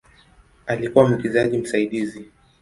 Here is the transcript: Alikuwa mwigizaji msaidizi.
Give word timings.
Alikuwa 0.67 1.07
mwigizaji 1.07 1.57
msaidizi. 1.57 2.25